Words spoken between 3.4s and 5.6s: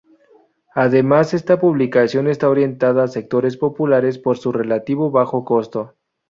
populares por su relativo bajo